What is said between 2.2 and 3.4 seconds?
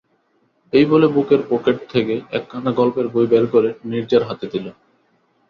একখানা গল্পের বই